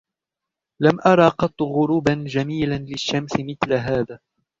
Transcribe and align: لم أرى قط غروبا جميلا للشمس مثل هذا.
لم 0.81 0.99
أرى 1.05 1.27
قط 1.27 1.61
غروبا 1.61 2.13
جميلا 2.27 2.75
للشمس 2.77 3.31
مثل 3.39 3.73
هذا. 3.73 4.19